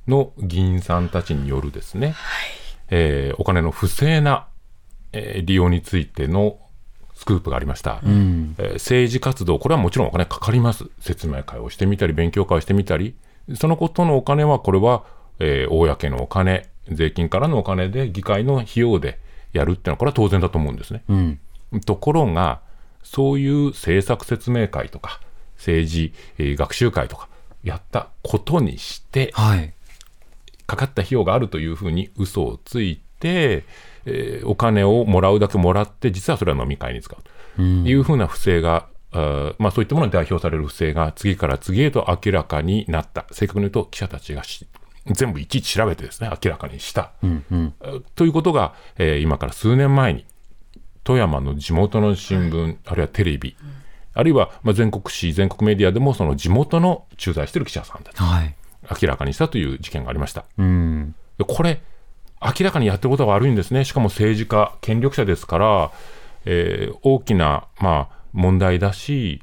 [0.07, 2.16] の議員さんたちによるですね、はい、
[2.88, 4.46] えー、お金の不正な、
[5.12, 6.59] えー、利用についての
[7.18, 13.16] スクープがありました、うん、えー、政治活動、これはもちろんお金かかります、説明会をしてみたり、勉強会をしてみたり、
[13.57, 15.02] そのことのお金は、これは、
[15.40, 19.18] えー、公のお金、税金からのお金で、議会の費用で
[19.52, 21.02] やるっていうのは、これは当然だと思うんですね。
[21.09, 21.40] うん、
[21.85, 22.61] ところが、
[23.02, 25.20] そういう政策説明会とか、
[25.57, 27.28] 政治、えー、学習会とか、
[27.64, 29.74] やったことにして、はい、
[30.68, 33.64] かかった費用があるというふうに嘘をついて、
[34.08, 37.62] えー、お金をもらうだけもらって、実はそれは飲み会に使うと。
[37.62, 44.42] いうふうな不正が、あまあ、そういったものに代表される不正が次から次へと明らかになった、正確に言うと記者たちが
[45.06, 47.12] 全部いちいち調べてですね、明らかにした。
[47.22, 47.74] うんうん、
[48.14, 50.24] ということが、えー、今から数年前に、
[51.04, 53.56] 富山の地元の新聞、あるいはテレビ、
[54.14, 58.54] あるいはまあ全国紙、全国メディアでも、その地元の駐在している記者さんたち、はい、
[59.02, 60.44] 明らかにしたという事件がありました。
[60.58, 61.14] うん。
[61.46, 61.80] これ
[62.40, 65.90] 明らかにやってることは悪いんですね、しかも政治家、権力者ですから、
[66.44, 69.42] えー、大きな、まあ、問題だし、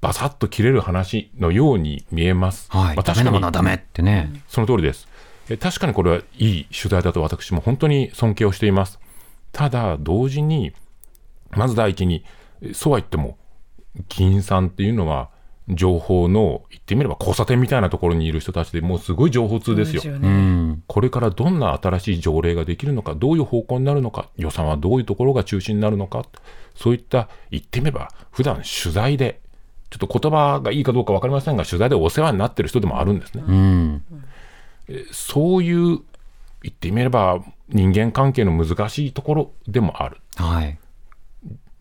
[0.00, 2.70] ばさっと切れる話のように見えます。
[2.70, 4.30] はい、まあ、確かにダメってね。
[4.48, 5.08] その通りです。
[5.48, 9.00] え確かにこれはいい取材だと私も本当に尊敬をしています。
[9.52, 10.72] ただ、同時に、
[11.50, 12.24] まず第一に、
[12.72, 13.36] そうは言っても、
[14.08, 15.30] 議員さんっていうのは、
[15.74, 20.02] 情報の言ってみれば交差点みたいなところにいる人たちでもうすごい情報通ですよ。
[20.86, 26.24] これからどんな新しい条例ができるのか、どういう方向になるのか、予算はどういうところが中心になるのか、
[26.74, 29.40] そういった言ってみれば、普段取材で、
[29.90, 33.44] ちょっと言葉がいいかどうか分かりませんが、取材でお世話になってる人でもあるんですね。
[33.46, 34.02] うん、
[35.12, 36.00] そういう
[36.62, 40.18] 言ってみれば人間関係の難しいところでもある。
[40.36, 40.78] はい、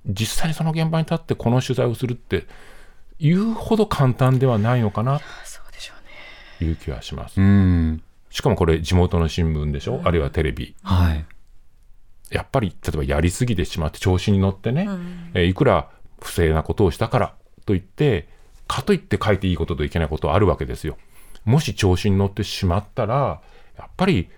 [0.06, 2.46] 実際にその現場に立ってこの取材をするって
[3.20, 5.20] 言うほど簡単ではないのかな
[6.60, 7.36] という気はします。
[8.30, 10.76] しかもこれ地元の新聞でしょ、うん、あるいはテレビ。
[10.84, 11.26] はい、
[12.30, 15.90] やっぱり例えばやりすぎてしまって調子に乗ってね、うん、えいくら
[16.22, 18.28] 不正なことをしたからといって
[18.68, 20.98] かといって書いていいことといけないことはあるわけですよ。
[21.46, 23.42] もし調子に乗ってしまったら
[23.78, 24.30] やっぱり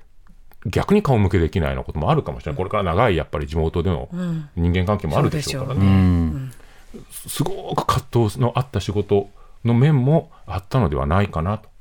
[0.67, 4.10] 逆に顔向けできないようなこともあるかもしれない、これから長いやっぱり地元での
[4.56, 5.86] 人間関係もあるでしょうからね。
[5.86, 6.40] うん
[7.10, 9.30] すごく葛藤のあった仕事
[9.63, 11.71] の面もあったのではないかなとっ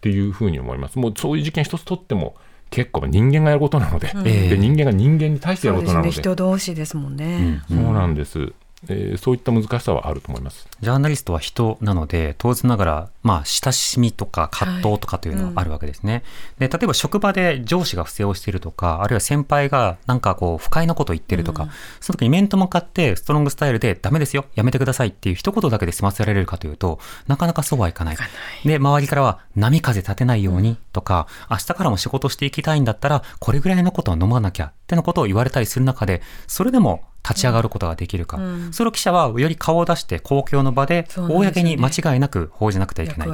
[0.00, 0.98] ていうふうに思います。
[0.98, 2.34] もうそういう事件一つとっても
[2.70, 4.12] 結構人間がやることなので。
[4.14, 8.52] うん、で人間が人間に対してやることなので、ね、人同士ですもんね、うん、そうなんです。
[8.88, 10.68] えー、そういった難しさはあると思います。
[10.80, 16.22] ジャーナリストは人なので当然ながら、まあ、親しみとか葛藤とかというのはあるわけですね、はい
[16.60, 21.70] うん、で例えば職場で上司が不正をしているとかあるいは先輩がなんかこう不快なことを言ってるとか、うん、
[22.00, 28.16] その時に面と向かってストロングスタイルでダメですよやめてくださいっていう一言だけで済ませられるかというとなかなかそうはいかない。
[28.64, 43.28] で周りからは波風立てないようにとか、うん、明日からも仕事していきたいんだったらこれぐらいのことは飲まなきゃってのことを言われたりする中でそれでも立ち上がることができるか、うん、それを記者はより顔を出して公共の場で公に間違いなく報じなくてはいけない。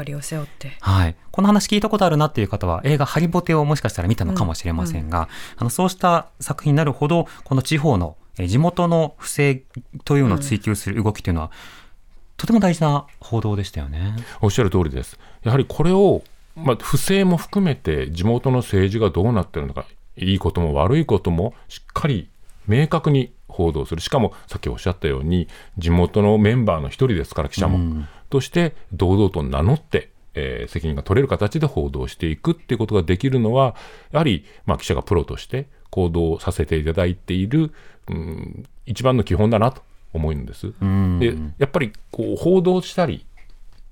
[0.81, 9.63] はい、この話聞いたことあるなっていう方は映画ハリボテをもしかしたら見たのかもしれませんが、うんうん、あのそうした作品になるほどこの地方の地元の不正
[10.05, 11.51] というのを追求する動きというのは、
[12.39, 14.17] とても大事な報道でしたよね。
[14.41, 15.19] おっしゃる通りです。
[15.43, 16.23] やはりこれを
[16.57, 22.29] まあ、不正も含めて地元の政治がどうなってるのかいいことも悪いこともしっかり
[22.67, 24.01] 明確に報道する。
[24.01, 33.75] しかもさっきおっしゃったように地元のメンバーの一人ですから記者も、うん、として堂々と名乗ってえー、責任が取れる形で報道していくっていうことができるのは、
[34.13, 37.73] やはり、まあ、記者がプロとして行動させていただいている、
[38.09, 40.73] うん、一番の基本だなと思うんです。
[41.19, 43.27] でやっぱりこう報道したり、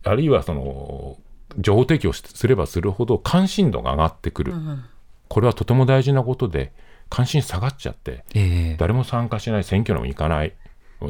[0.05, 1.17] あるいはその
[1.59, 4.85] 情報提供すればするほど関心度が上がってくる、うん、
[5.29, 6.73] これはとても大事なことで、
[7.09, 10.53] 関心下がっちゃって、えー、誰も参加しない、選挙にも行かない、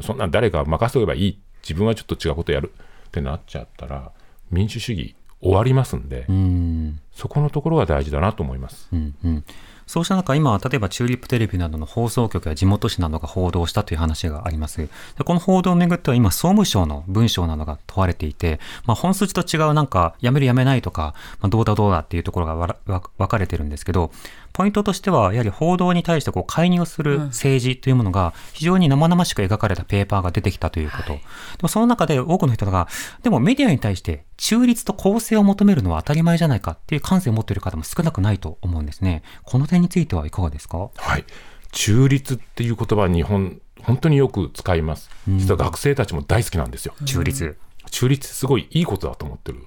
[0.02, 2.72] そんな誰か任せておけばいい、自分はちょっと違うことやる。
[3.08, 4.12] ってなっちゃったら、
[4.50, 7.00] 民主主義終わりますんで、ん。
[7.12, 8.88] そこのところが大事だなと思います。
[8.92, 9.44] うんうん。
[9.87, 14.76] そうした中、今、例えばチューリップテレビなどの放送局や地元紙などが報道したという話があります。
[14.76, 14.88] で
[15.24, 24.11] この報道をめぐっては今、総務省の文章などが問われていて、まあ、本筋と違うなんか、やめるやめないとか、まあ、どうだどうだっていうところが分かれてるんですけど、
[24.59, 31.12] ポイントとしては、やはり報道に対してこう介入する政治というものが非常に生々しく描かれたペーパーが出てきたということ。
[31.12, 31.24] はい、で
[31.62, 32.88] もその中で多くの人が、
[33.22, 39.22] でもメディアに対して中立と公正を求めるのは当たり前じゃないかっていう感性を持っている方も少なくないと思うんですね。
[39.44, 40.90] この点についてはいかがですか？
[40.96, 41.24] はい。
[41.70, 45.09] 中立っていう言葉は日本、本当によく使います。
[45.28, 46.94] 実は学生たちも大好きなんですよ。
[47.04, 47.56] 中立。
[47.92, 49.64] 中立すごいいいことだと思ってる。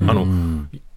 [0.00, 0.26] あの、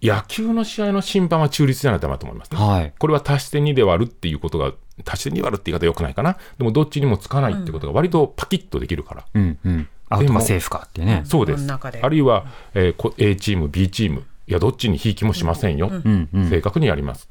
[0.02, 2.58] 野球の試合の審判は中立じゃないとダメだと思いますね。
[2.58, 4.72] はい、これは足して2で割るっていうことが、
[5.06, 6.36] 足して2割るって言い方よくないかな。
[6.58, 9.24] でもどっちにもつかないってことが割とパキッとできるから。
[9.34, 11.22] うんうん、アウトがセーフかってね。
[11.24, 11.66] そうです。
[11.70, 15.88] あるいは、えー、A チーム、B チーム、いや、どっちにひいきもしませんよ。
[15.90, 17.28] うんうん、正確にやります。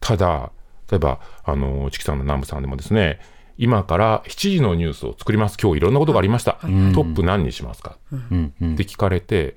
[0.00, 0.50] ただ、
[0.90, 3.20] 例えば、あの、チキさんの南部さんでもですね、
[3.58, 5.56] 今から7時のニュースを作ります。
[5.60, 6.58] 今日いろんなことがありました。
[6.62, 9.56] トップ何にしますか、うんうん、って聞かれて、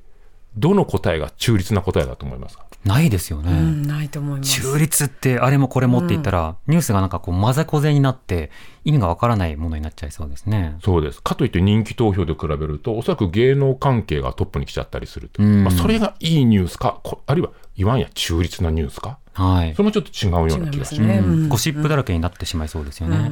[0.58, 2.66] どの答えが中立な答えだと思いますか？
[2.86, 4.62] ないですよね、うん、ないと思います。
[4.62, 8.52] 中立ってあれもこれもって言ったら、うん、ニュースがなんかこうまぜこぜになって
[8.84, 10.78] 意味がわからないものになっちゃいそうですね。
[10.84, 11.22] そうです。
[11.22, 19.18] かといって人気投票で比べるとおそらく芸能関係がトップに来ちゃったりすると、うん、まあ、それがいいニュースかあるいは言わんや中立なニュースか？
[19.34, 23.32] はい、それもちょっと違うような気がします、ね、ゴシップだらけになってしまいそうですよね、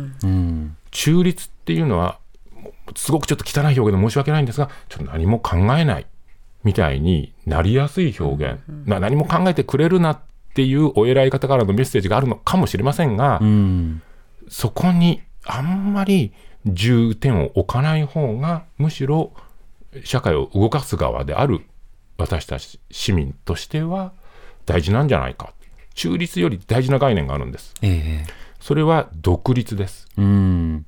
[0.92, 2.20] 中立っていうのは
[2.94, 6.06] すごくちょっと汚い表現で申し訳ないんですがちょっと何も考えない
[6.64, 10.20] みたいになりやすい表現、うんうん、何も考えてくれるなっ
[10.54, 14.02] ていうお偉い方からのメッセージがあるのかもしれませんが、うん、
[14.48, 16.34] そこにあんまり
[16.66, 19.34] 重点を置かない方がむしろ
[20.04, 21.62] 社会を動かす側である
[22.18, 24.14] 私たち市民としては
[24.66, 25.54] 大事なんじゃないか。
[25.94, 30.86] 中立より大事な概念があるんです、えー、それは独立です、うん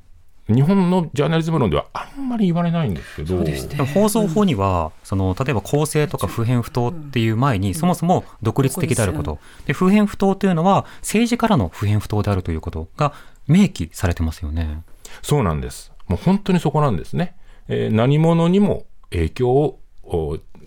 [0.47, 13.13] 日本のジャーナリズム論ではあんまり言われないんですけど、ね、放送法にはその例えば公正とか不偏不当っていう前に、そもそも独立的であること、で不偏不当というのは政治からの不偏不当であるということが
[13.47, 14.83] 明記されてますよね。
[15.23, 15.91] そうなんです。
[16.07, 17.35] もう本当にそこなんですね。
[17.67, 19.79] えー、何者にも影響を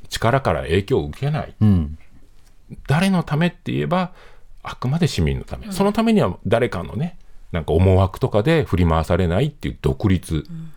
[0.08, 1.98] 力から影響を受けない、うん、
[2.88, 4.12] 誰のためって言えば
[4.62, 7.17] あくまで市民のため、そのためには誰かのね
[7.52, 10.72] なんか思惑とかで振り回されないっていう独立、うん、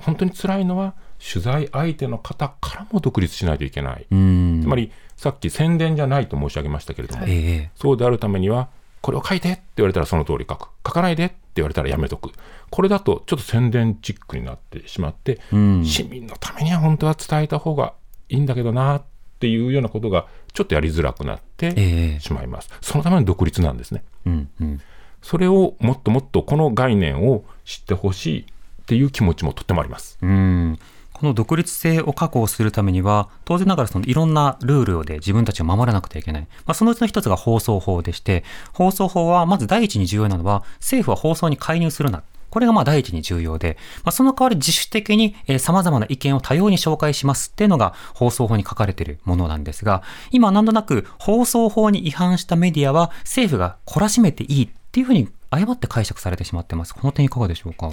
[0.00, 8.68] 本当に辛いのは取材相手の方からも独立しないといけない、つまりさっき宣伝じゃないと申し上げましたけれども、はい、そうであるためには
[9.00, 10.68] これを書いてって言われたらその通り書く。
[10.84, 12.32] 書かないでって言われたらやめとく。
[12.70, 15.40] これだとちょっと宣伝チックになってしまって、
[15.84, 17.94] 市民のためには本当は伝えた方が
[18.28, 19.02] いいんだけどなっ
[19.38, 24.02] ていうようなことがちょっとやりづらくなってしまいます、えー、そのための独立なんですね。
[24.26, 24.80] うんうん
[25.26, 28.44] それをもっともっとこの概念を知ってほしいっ
[28.86, 30.18] ていう気持ちもとてもあります。
[30.22, 30.78] うん
[31.14, 36.42] この独立性を確保するためには、当然ながらそのいろんなルールで自分たちを守らなくてはいけない。
[36.42, 42.22] まあ、そのうちの一つが放送法でして、放送法はまず第一に重要なのは、政府は放送に介入するな。
[42.50, 56.94] これがまあ第一に重要で、まあ、その代わり自主的に、様々な意見を多様に紹介しますっていうのが放送法に書かれているものなんですが、今なんとなく放送法に違反したメディアは政府が懲らしめていいっていうふうに誤って解釈されてしまってます。
[56.94, 57.90] この点いかがでしょうか？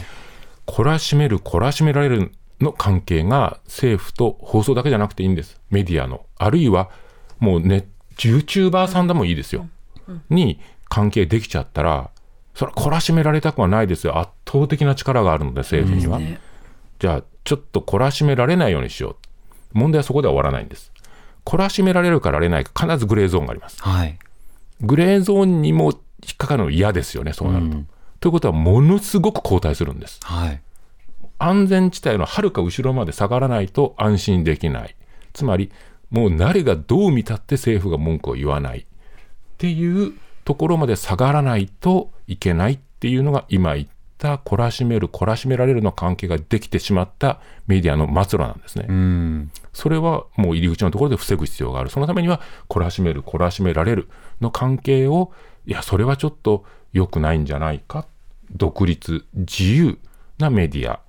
[0.65, 2.31] 懲らしめる、懲らしめられる
[2.61, 5.59] の関係が政府と放送だけじゃなくていいんです。
[5.69, 6.25] メディアの。
[6.37, 6.89] あるいは、
[7.39, 7.87] もうね、
[8.17, 9.67] YouTuber さんでもいいですよ。
[10.29, 12.09] に関係できちゃったら、
[12.55, 14.17] それは懲らしめられたくはないですよ。
[14.19, 16.19] 圧倒的な力があるので、政府には。
[16.19, 16.39] ね、
[16.99, 19.17] じゃあ、ちょっと懲らしめられないようにしよ
[19.73, 19.77] う。
[19.77, 20.91] 問題はそこでは終わらないんです。
[21.45, 23.81] 懲らしめられるかられないか、必ずグレーゾーンがあります。
[23.81, 24.17] はい。
[24.81, 27.77] グレーゾーンにも引っかかるの嫌ですよね、そうなると。
[27.77, 27.87] うん、
[28.19, 30.19] ということは、ものすごく後退するんです。
[30.23, 30.61] はい、
[31.37, 34.95] 安全地帯のはるか後ろまで下がらないと安心できない。
[35.33, 35.71] つまり、
[36.09, 38.85] もう誰がどう見たって政府が文句を言わないっ
[39.57, 40.13] ていう
[40.45, 48.85] ところまで下がらないといけないっていうのが今言った懲らしめる、懲らしめられるの関係ができてしまったメディアの末路なんですね。
[48.87, 51.89] うんそれはもう入り口のところで防ぐ必要がある。
[51.89, 54.07] そのためには、懲らしめる、懲らしめられる
[54.39, 55.31] の関係を
[55.65, 58.05] いや、それはちょっと良くないんじゃないか？
[58.51, 59.97] 独立、自由
[60.37, 60.99] なメディア。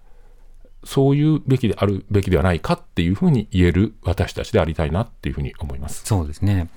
[0.84, 6.02] そういうべきであるべきではないかっていうふうに言える私たちでありたいなっていうふうに思います。
[6.04, 6.68] そうですね。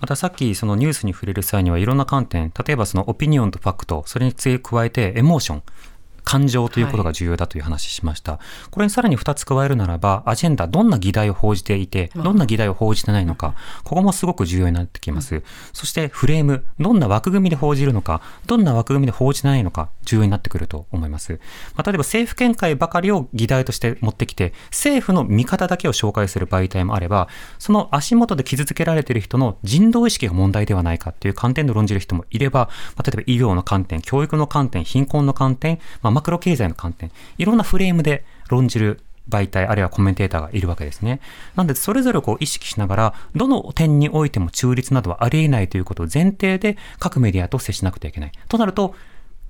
[0.00, 5.62] またさっきそのニュースに触れる際にはいろんな観点、例えばそのオピニオンとファクト、それに加えてエモーション、
[6.24, 8.32] 感情ということが重要だという話しました。
[8.32, 8.40] はい、
[8.70, 13.54] これにさらに2つ加えるならば、アジェンダ、どんな議題を報じていて、どんな議題を報じてないのか、
[13.84, 15.42] ここもすごく重要になってきます。
[15.72, 21.40] そしてフレーム、どんな枠組みで報じるのか、どんな枠組みで報じないのか、重要になってくると思います。
[21.74, 41.20] まあ、例えば政府見解ばかりを議題として持ってきて、政府の見方だけを紹介する媒体もあれば、その足元で傷つけられている人の人道意識が問題ではないかっていう観点で論じる人もいれば、まあ、例えば医療の観点、教育の観点、貧困の観点、まあ、マクロ経済の観点、いろんなフレームで論じる媒体、あるいはコメンテーターがいるわけですね。
[41.54, 48.32] なんで、それぞれこう意識しながら、どの点においても中立などはありえないということを前提で各メディアと接しなくてはいけない。
[48.48, 48.96] となると、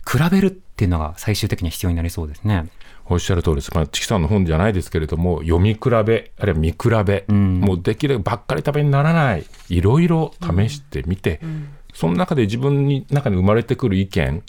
[0.07, 2.67] 比べるっていうのが最終的に必要になりそうですね。
[3.07, 3.71] おっしゃる通りです。
[3.75, 14.43] まあ、チキさんの本じゃないですけれども、読み比べ、あるいは見比べ、うん、もうできるばっかりためにならない、いろいろ試してみて、うんうん、その中で自分に中に生まれてくる意見、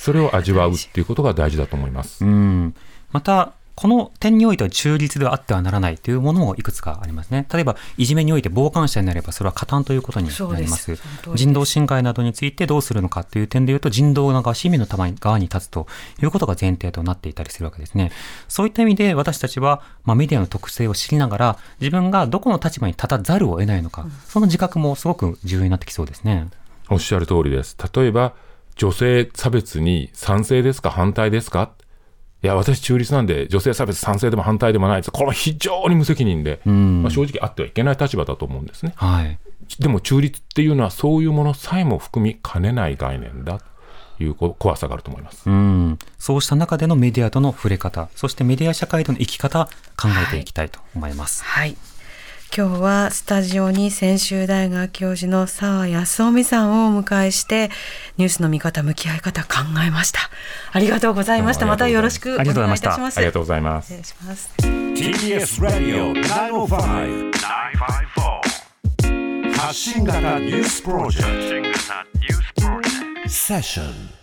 [0.00, 2.24] それを味わうっていうことが大事だと思います。
[2.24, 2.74] うん、
[3.12, 7.46] またこの点においては中立ではあってはならないというものもいくつかありますね。
[7.52, 10.98] 例えば、いじめにおいて傍観者になれば、それは加担ということになります。
[11.34, 15.86] 人道侵害などについてどうするのかという点でいうと、人道側、市民の側に立つと
[16.22, 18.12] いうことが前提となっていたりするわけですね。
[18.48, 26.48] そういった意味で、私たちは、まあ、メディアの特性を知りながら、自分がどこの立場に立たざるを得ないのか、その自覚もすごく重要になってきそうですね。
[26.90, 27.78] おっしゃる通りです。
[27.94, 28.34] 例えば、
[28.76, 30.90] 女性差別に賛成ですか？
[30.90, 31.72] 反対ですか？
[32.42, 35.10] いや、私中立なんで、女性差別賛成でも反対でもないです。
[35.10, 38.92] これは非常に無責任で、まあ、正直あってはいけない立場だと思うんですね。
[38.96, 39.38] はい、
[39.78, 43.60] でも中立っていうのはそういうものさえも含みかねない概念だ。
[44.16, 49.64] という怖さがあると思いますうんそうした中でのメディアとの触れ方そしてメディア社会との生き方
[49.96, 51.42] 考えていきたいと思います。
[51.42, 51.76] はい、はい
[52.56, 57.70] 今日はスタジオに専修大学教授の澤康臣さんをお迎えして
[58.16, 59.48] ニュースの見方向き合い方考
[59.86, 60.18] えました。
[60.72, 61.66] ありがとうございました。
[61.66, 61.88] また。
[61.88, 63.18] よろしくお願いいたします。
[63.18, 64.50] ありがとうございます失礼します。
[64.58, 67.30] TBS ラディオ905-954
[69.56, 73.28] 発信型ニュースプロジェクト。
[73.28, 74.19] セッション